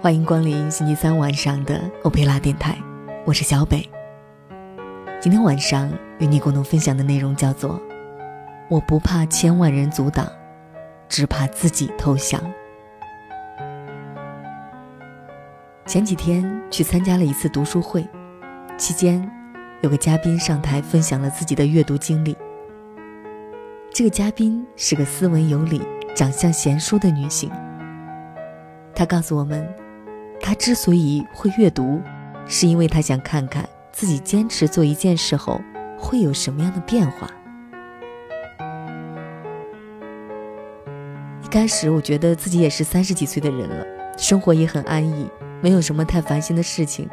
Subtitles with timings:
[0.00, 2.78] 欢迎光临星期三晚上的欧佩拉电台，
[3.26, 3.84] 我是小北。
[5.20, 7.82] 今天晚上与你共同分享的内容叫做
[8.70, 10.24] “我不怕千万人阻挡，
[11.08, 12.40] 只怕自己投降”。
[15.84, 18.06] 前几天去参加了一次读书会，
[18.76, 19.28] 期间
[19.80, 22.38] 有个嘉宾上台分享了自己的阅读经历。
[23.92, 25.82] 这个嘉宾是个斯文有礼、
[26.14, 27.50] 长相贤淑的女性。
[28.94, 29.68] 她告诉我们，
[30.40, 32.00] 他之所以会阅读，
[32.46, 35.60] 是因为他想看看自己坚持做一件事后
[35.98, 37.30] 会有什么样的变化。
[41.44, 45.28] 一开始我觉得自己也是三十几岁的人了，生活也很安逸。
[45.60, 47.08] 没有什么太烦心的事情。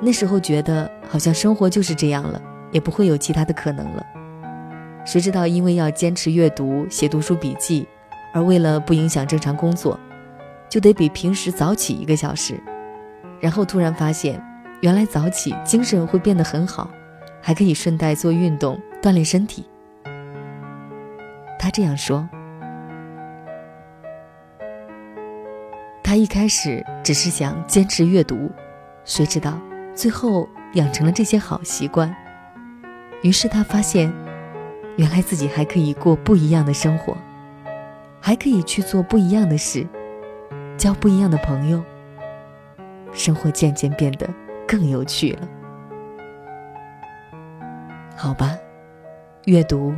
[0.00, 2.40] 那时候觉得好像生活就是这样了，
[2.70, 4.06] 也不会有其他的可能了。
[5.04, 7.88] 谁知道因为要坚持阅读、写读书笔记，
[8.32, 9.98] 而为了不影响正常工作，
[10.70, 12.58] 就得比平时早起一个小时。
[13.40, 14.42] 然后突然发现，
[14.80, 16.90] 原来早起精神会变得很好，
[17.42, 19.66] 还可以顺带做运动锻炼身体。
[21.58, 22.26] 他这样说。
[26.02, 28.50] 他一开始只是想坚持阅读，
[29.04, 29.60] 谁知道
[29.94, 32.14] 最后养成了这些好习惯。
[33.22, 34.12] 于是他发现，
[34.96, 37.16] 原来自己还可以过不一样的生活，
[38.20, 39.86] 还可以去做不一样的事，
[40.80, 41.84] 交不一样的朋友。
[43.12, 44.26] 生活渐渐变得
[44.66, 45.46] 更有趣了。
[48.16, 48.56] 好吧，
[49.44, 49.92] 阅读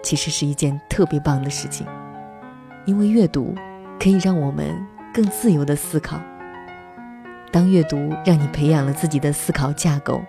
[0.00, 1.84] 其实是一件特别棒的事情，
[2.84, 3.52] 因为阅读
[3.98, 4.72] 可以让我们。
[5.14, 6.18] 更自由的思考。
[7.52, 10.22] 当阅读让你培养了自己的思考架构，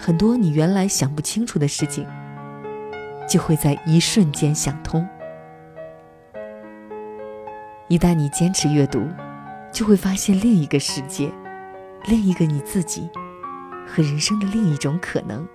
[0.00, 2.04] 很多你原来想不清楚的事情，
[3.28, 5.06] 就会在一瞬间想通。
[7.86, 9.06] 一旦你坚持阅读，
[9.76, 11.30] 就会发现另一个世界，
[12.06, 13.10] 另一个你自己，
[13.86, 15.46] 和人生的另一种可能。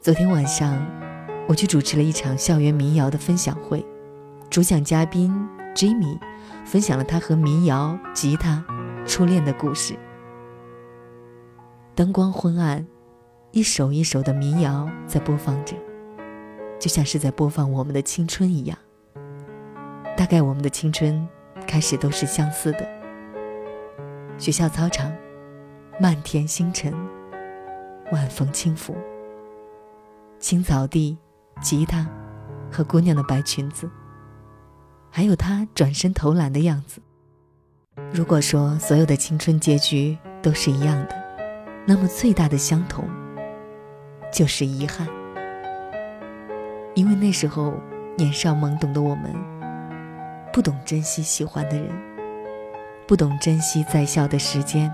[0.00, 0.82] 昨天晚上，
[1.46, 3.84] 我去主持了一场校园民谣的分享会，
[4.48, 5.30] 主讲嘉宾。
[5.74, 6.18] Jimmy
[6.64, 8.64] 分享了他和民谣、吉他
[9.04, 9.94] 初恋的故事。
[11.94, 12.86] 灯光昏暗，
[13.50, 15.76] 一首一首的民谣在播放着，
[16.80, 18.78] 就像是在播放我们的青春一样。
[20.16, 21.28] 大概我们的青春
[21.66, 22.88] 开始都是相似的。
[24.38, 25.12] 学校操场，
[26.00, 26.92] 漫天星辰，
[28.12, 28.96] 晚风轻拂，
[30.38, 31.18] 青草地，
[31.60, 32.08] 吉他
[32.72, 33.88] 和姑娘的白裙子。
[35.10, 37.00] 还有他转身投篮的样子。
[38.12, 41.16] 如果说所有的青春结局都是一样的，
[41.86, 43.04] 那么最大的相同
[44.32, 45.06] 就是遗憾。
[46.94, 47.74] 因为那时候
[48.16, 49.34] 年少懵懂的我们，
[50.56, 51.86] 不懂珍惜喜欢的人，
[53.06, 54.90] 不懂珍惜在校的时间，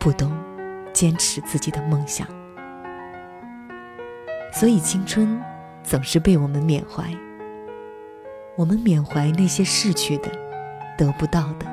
[0.00, 0.36] 不懂
[0.92, 2.26] 坚持自己的梦想，
[4.52, 5.40] 所以青春
[5.84, 7.04] 总是被我们缅怀。
[8.56, 10.28] 我们缅怀那些逝去的、
[10.98, 11.66] 得不到的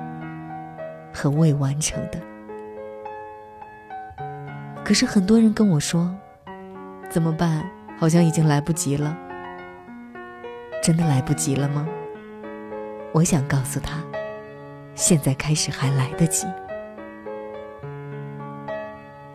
[1.11, 2.21] 和未完成的。
[4.85, 6.15] 可是很多人跟我说
[7.09, 7.67] ：“怎么办？
[7.97, 9.17] 好像已经来不及了。”
[10.83, 11.87] 真的来不及了吗？
[13.11, 14.03] 我想告诉他，
[14.93, 16.45] 现在开始还来得及。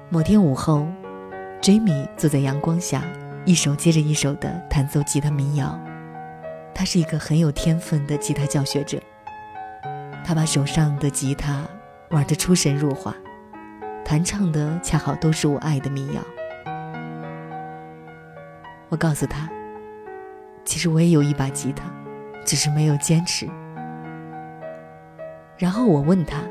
[0.09, 0.87] 某天午后
[1.61, 3.03] ，Jamie 坐在阳光下，
[3.45, 5.77] 一首接着一首的弹奏吉他民谣。
[6.73, 9.01] 他是一个很有天分的吉他教学者，
[10.25, 11.67] 他把手上的吉他
[12.11, 13.13] 玩得出神入化，
[14.05, 16.23] 弹唱的恰好都是我爱的民谣。
[18.89, 19.51] 我告诉他，
[20.65, 21.85] 其实我也有一把吉他，
[22.45, 23.49] 只是没有坚持。
[25.57, 26.43] 然后我问他：“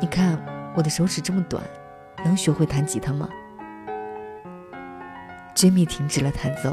[0.00, 0.38] 你看
[0.76, 1.62] 我的手指这么短，
[2.24, 3.28] 能学会弹吉他吗
[5.54, 6.72] ？”Jimmy 停止了弹奏。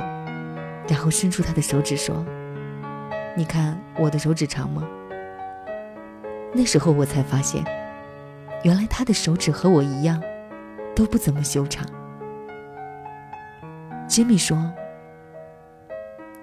[0.87, 2.25] 然后伸出他的手指说
[3.37, 4.81] ：“你看我的手指长吗？”
[6.51, 7.63] 那时候我才发现，
[8.63, 10.19] 原来他的手指和我一样，
[10.95, 11.85] 都不怎么修长。
[14.07, 14.73] Jimmy 说：“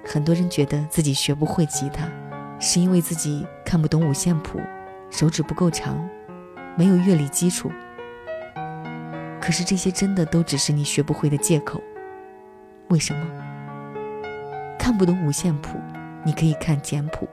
[0.07, 2.09] 很多人觉得自己学不会吉他，
[2.61, 4.61] 是因为自己看不懂五线谱，
[5.11, 6.09] 手指不够长，
[6.77, 7.69] 没有乐理基础。
[9.41, 11.83] 可是这些真的都只是你学不会的借口。
[12.89, 13.27] 为什么？”
[14.79, 15.81] 看不懂五线谱，
[16.25, 17.27] 你可以看简谱；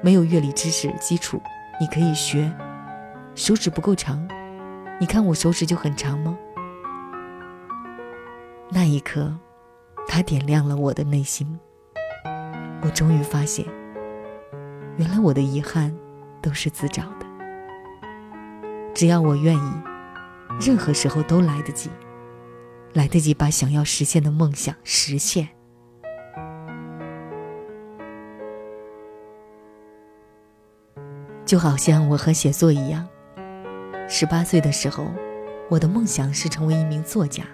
[0.00, 1.38] 没有乐理知识基础，
[1.78, 2.50] 你可以学。
[3.34, 4.26] 手指不够长，
[4.98, 6.38] 你看我手指就很长吗？
[8.70, 9.30] 那一刻，
[10.08, 11.60] 他点亮了我的内心。
[12.80, 13.66] 我终于发现，
[14.96, 15.94] 原来我的遗憾
[16.40, 17.26] 都是自找的。
[18.94, 19.72] 只要我愿意，
[20.60, 21.90] 任何时候都来得及，
[22.94, 25.48] 来得及把想要实现的梦想实现。
[31.44, 33.06] 就好像我和写作一样，
[34.08, 35.06] 十八岁的时候，
[35.68, 37.44] 我的梦想是成为一名作家；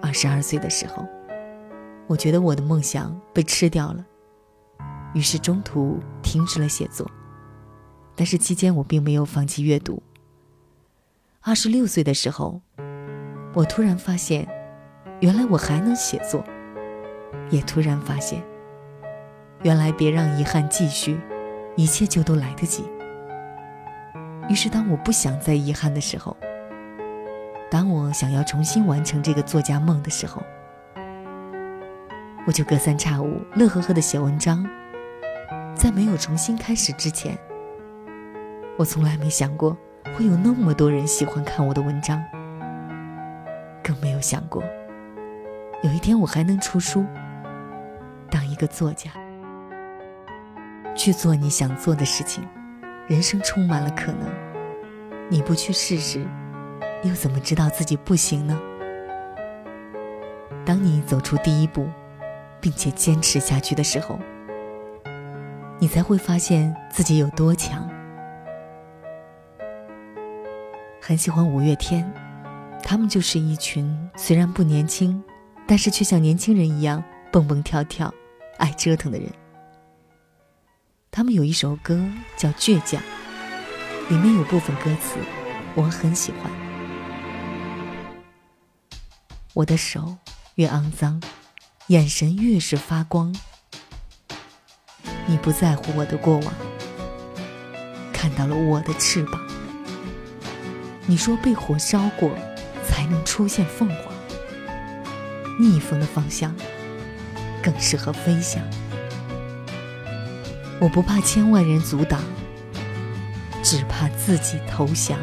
[0.00, 1.04] 二十二岁的时候，
[2.06, 4.06] 我觉得我的梦想被吃掉了。
[5.14, 7.10] 于是中途停止了写作，
[8.14, 10.02] 但是期间我并没有放弃阅读。
[11.40, 12.60] 二十六岁的时候，
[13.54, 14.46] 我突然发现，
[15.20, 16.44] 原来我还能写作，
[17.48, 18.42] 也突然发现，
[19.62, 21.18] 原来别让遗憾继续，
[21.74, 22.84] 一切就都来得及。
[24.48, 26.36] 于是当我不想再遗憾的时候，
[27.70, 30.42] 当我想要重新完成这个作家梦的时候，
[32.46, 34.68] 我就隔三差五乐呵呵的写文章。
[35.78, 37.38] 在没有重新开始之前，
[38.76, 39.78] 我从来没想过
[40.12, 42.20] 会有那么多人喜欢看我的文章，
[43.80, 44.60] 更没有想过
[45.84, 47.06] 有一天我还能出书，
[48.28, 49.12] 当一个作家，
[50.96, 52.44] 去做你想做的事情。
[53.06, 54.28] 人生充满了可能，
[55.30, 56.26] 你不去试试，
[57.04, 58.60] 又怎么知道自己不行呢？
[60.66, 61.88] 当你走出第一步，
[62.60, 64.18] 并且坚持下去的时候。
[65.80, 67.88] 你才会发现自己有多强。
[71.00, 72.10] 很喜欢五月天，
[72.82, 75.22] 他们就是一群虽然不年轻，
[75.66, 78.12] 但是却像年轻人一样蹦蹦跳跳、
[78.56, 79.30] 爱折腾的人。
[81.10, 82.04] 他们有一首歌
[82.36, 83.00] 叫《倔强》，
[84.10, 85.18] 里面有部分歌词
[85.74, 86.50] 我很喜欢。
[89.54, 90.16] 我的手
[90.56, 91.22] 越肮脏，
[91.86, 93.32] 眼神越是发光。
[95.30, 96.54] 你不在乎我的过往，
[98.14, 99.38] 看到了我的翅膀。
[101.04, 102.30] 你说被火烧过，
[102.82, 104.14] 才能出现凤凰。
[105.60, 106.54] 逆风的方向，
[107.62, 108.62] 更适合飞翔。
[110.80, 112.22] 我不怕千万人阻挡，
[113.62, 115.18] 只怕自己投降。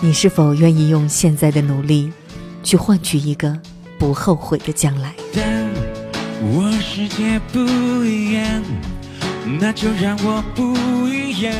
[0.00, 2.12] 你是否愿意用现在的努力，
[2.62, 3.60] 去换取一个
[3.98, 5.12] 不后悔的将来？
[6.42, 7.58] 我世界不
[8.02, 8.62] 一样，
[9.60, 10.74] 那就让我不
[11.06, 11.52] 一样。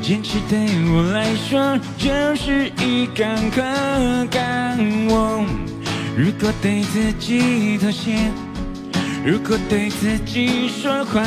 [0.00, 0.58] 坚持对
[0.90, 4.40] 我来说就是一杆和杠。
[5.08, 5.44] 我
[6.16, 8.30] 如果对自己妥协，
[9.24, 11.24] 如果对自己说谎，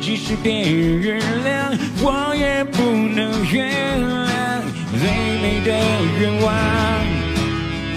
[0.00, 4.60] 即使别人原谅，我也不能原谅。
[4.98, 5.08] 最
[5.42, 5.70] 美的
[6.20, 6.54] 愿望，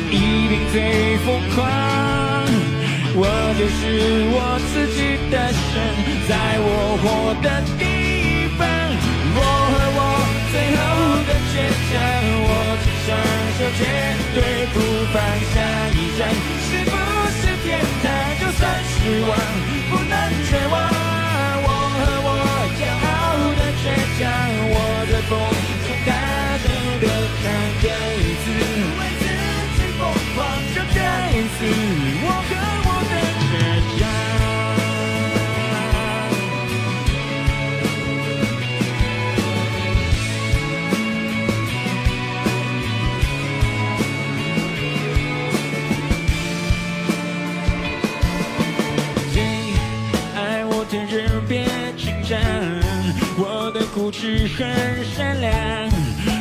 [0.09, 2.10] 一定最疯狂。
[3.13, 3.27] 我
[3.59, 3.79] 就是
[4.31, 5.71] 我自己的神，
[6.29, 6.31] 在
[6.63, 7.47] 我活的
[7.77, 7.83] 地
[8.57, 8.63] 方，
[9.35, 9.99] 我和我
[10.51, 10.81] 最后
[11.27, 11.53] 的倔
[11.91, 11.93] 强，
[12.47, 12.49] 我
[12.81, 13.09] 只想
[13.57, 13.81] 说绝
[14.33, 14.39] 对
[14.71, 14.75] 不
[15.11, 15.15] 放
[15.51, 15.55] 下
[15.91, 16.19] 一站，
[16.67, 16.95] 是不
[17.35, 17.67] 是天
[18.01, 18.07] 堂？
[18.39, 18.95] 就算失
[19.27, 19.29] 望，
[19.89, 20.13] 不能
[20.49, 20.90] 绝望。
[54.11, 54.59] 是很
[55.15, 55.51] 善良，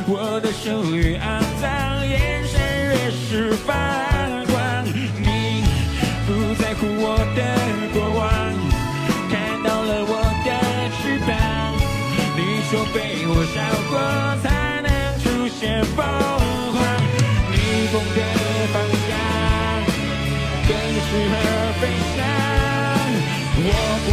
[0.07, 3.73] 我的手越肮脏，眼神越是发
[4.51, 4.85] 光。
[4.85, 5.63] 你
[6.27, 6.29] 不
[6.61, 7.41] 在乎我的
[7.95, 8.29] 过往，
[9.31, 10.13] 看到了我
[10.45, 10.49] 的
[10.99, 11.31] 翅膀。
[12.37, 13.57] 你说被我烧
[13.89, 13.97] 过
[14.43, 14.91] 才能
[15.23, 16.05] 出现凤
[16.75, 16.77] 凰，
[17.53, 17.55] 逆
[17.93, 18.19] 风的
[18.75, 19.09] 方向
[20.69, 20.71] 更
[21.07, 21.33] 适合
[21.81, 21.83] 飞
[22.17, 22.19] 翔。
[23.63, 23.65] 我
[24.05, 24.09] 不